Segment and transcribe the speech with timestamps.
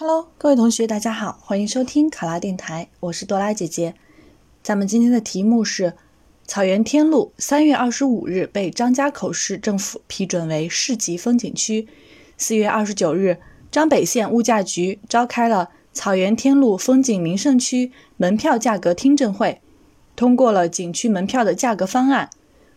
[0.00, 3.96] Hello，各位同学，大家好，欢迎收听卡拉电台，我是多拉姐姐。
[4.62, 5.94] 咱们今天的题目是：
[6.46, 11.88] 草原天路三月二十五日被张家口市政府批准为市级风景区。
[12.36, 13.38] 四月二十九日，
[13.72, 19.60] 张北县物价局召开了草原天路风景名胜区门票价格听证会，
[20.14, 22.30] 通过了景区门票的价格方案。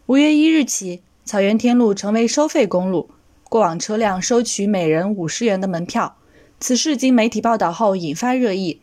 [0.07, 3.11] 五月一日起，草原天路成为收费公路，
[3.43, 6.15] 过往车辆收取每人五十元的门票。
[6.61, 8.79] 此事经媒体报道后引发热议。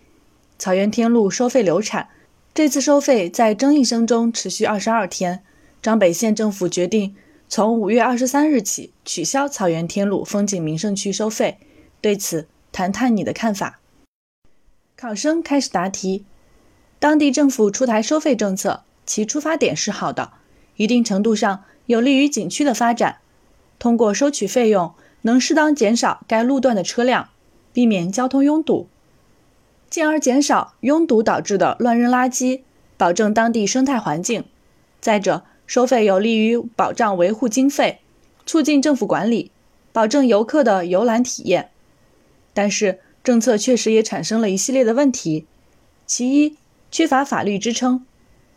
[0.59, 2.09] 草原天路收费流产，
[2.52, 5.45] 这次收费在争议声中持续二十二天。
[5.80, 7.14] 张北县政府决定
[7.48, 11.59] 从五月二十三日起取消草原天路风景名胜区收费。
[12.00, 13.78] 对此，谈谈你的看法。
[14.97, 16.24] 考生开始答题。
[16.98, 20.33] 当地政府出台收费政策，其出发点是好的，
[20.74, 23.19] 一定程度上有利于景区的发展。
[23.78, 27.28] 通过收取费用，能适当减少该路段的车辆。
[27.78, 28.88] 避免交通拥堵，
[29.88, 32.62] 进而减少拥堵导致的乱扔垃圾，
[32.97, 34.42] 保证当地生态环境。
[35.00, 38.00] 再者，收费有利于保障维护经费，
[38.44, 39.52] 促进政府管理，
[39.92, 41.70] 保证游客的游览体验。
[42.52, 45.47] 但是，政策确实也产生了一系列的问题。
[46.05, 46.56] 其一，
[46.91, 48.05] 缺乏法律支撑，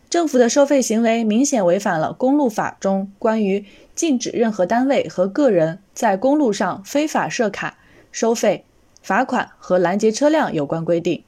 [0.10, 7.78] 政府的收费行为明显违反了《公路法》中关于禁止任何单位和个人在公路上非法设卡
[8.12, 8.66] 收费。
[9.02, 11.24] 罚款和拦截车辆有关规定。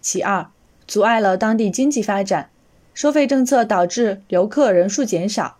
[0.00, 0.48] 其二，
[0.86, 2.50] 阻碍了当地经济发展。
[2.94, 5.58] 收费政策导致游客人数减少，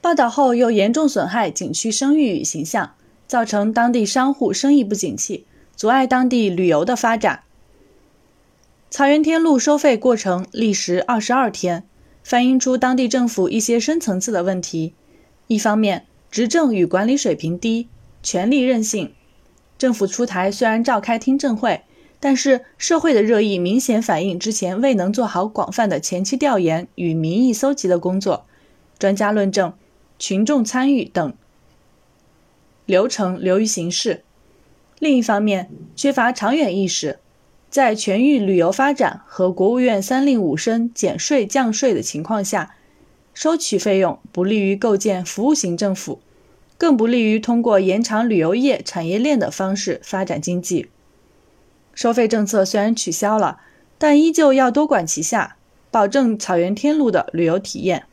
[0.00, 2.94] 报道后又严重损害景区声誉与形象，
[3.28, 5.44] 造成当地商户生意不景气，
[5.76, 7.42] 阻碍当地旅游的发展。
[8.88, 11.84] 草原天路收费过程历时二十二天，
[12.24, 14.94] 反映出当地政府一些深层次的问题。
[15.48, 17.88] 一方面，执政与管理水平低，
[18.22, 19.12] 权力任性。
[19.80, 21.80] 政府出台虽然召开听证会，
[22.20, 28.44] 但是社会的热议明显反映之前未能做好广泛的前期调研与民意搜集的工作，
[28.98, 29.72] 专家论证、
[30.18, 31.32] 群众参与等
[32.84, 34.22] 流程流于形式。
[34.98, 37.18] 另一方面，缺乏长远意识，
[37.70, 42.74] 在全域旅游发展和国务院三令五申减税降税的情况下，
[43.32, 46.20] 收取费用不利于构建服务型政府。
[46.80, 50.88] 更不利于通过延长旅游业产业链的方式发展经济。
[51.92, 53.60] 收费政策虽然取消了，
[53.98, 55.56] 但依旧要多管齐下，
[55.90, 58.04] 保证草原天路的旅游体验。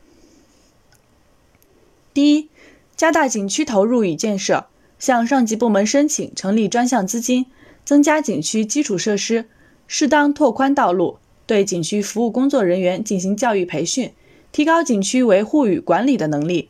[2.12, 2.50] 第一，
[2.94, 4.66] 加大景区投入与建设，
[4.98, 7.46] 向上级部门申请成立专项资金，
[7.86, 9.46] 增加景区基础设施，
[9.86, 14.12] 适当拓宽道路，对景区服务工作人员进行教育培训，
[14.52, 16.68] 提高景区维护与管理的能力。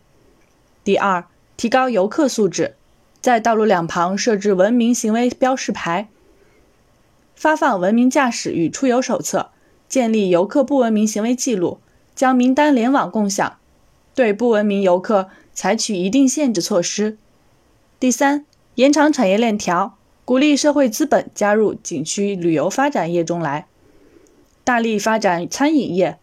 [0.85, 1.27] 第二。
[1.59, 2.77] 提高游客素质，
[3.21, 6.09] 在道路两旁设置文明行为标示牌，
[7.35, 9.51] 发放文明驾驶与出游手册，
[9.89, 11.81] 建立游客不文明行为记录，
[12.15, 13.59] 将名单联网共享，
[14.15, 17.19] 对不文明游客采取一定限制措施。
[17.99, 18.47] 第三，
[18.77, 23.67] 延长产业链条，鼓励社会资本加入景区旅游发展业中来，
[24.63, 26.21] 大力发展餐饮业、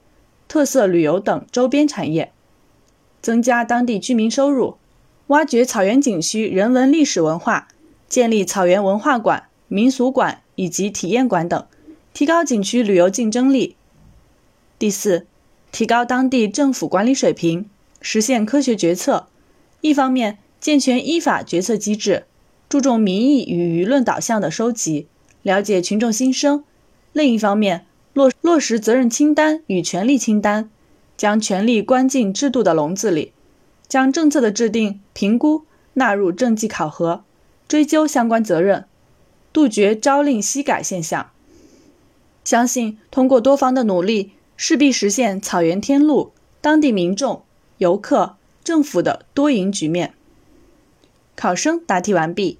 [0.47, 2.31] 特色旅游等周边产业，
[3.21, 4.77] 增加当地居民收入。
[5.27, 7.67] 挖掘草原景区人文历史文化，
[8.07, 11.65] 建立草原文化馆、民俗馆以及体验馆等，
[12.13, 13.75] 提高景区旅游竞争力。
[14.77, 15.25] 第四，
[15.71, 17.67] 提高当地政府管理水平，
[17.99, 19.25] 实现科学决策。
[19.81, 22.25] 一方面，健全依法决策机制，
[22.69, 25.07] 注重民意与舆论导向的收集，
[25.41, 26.59] 了解群众心声；
[27.13, 30.69] 另一方面，落落实责任清单与权力清单，
[31.17, 33.31] 将权力关进制度的笼子里。
[33.95, 35.63] 将政策的制定、评估
[35.93, 37.23] 纳入政绩考核，
[37.65, 38.83] 追究相关责任，
[39.53, 41.29] 杜绝朝令夕改现象。
[42.43, 47.43] 相信通过多方的努力，势必实现草原天路、当地民众、
[47.77, 48.35] 游客、
[48.65, 50.13] 政府的多赢局面。
[51.37, 52.59] 考生答题完毕。